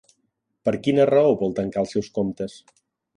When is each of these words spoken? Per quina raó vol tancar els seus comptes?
Per 0.69 0.71
quina 0.87 1.05
raó 1.09 1.35
vol 1.41 1.53
tancar 1.59 1.83
els 1.85 1.93
seus 1.97 2.09
comptes? 2.17 2.57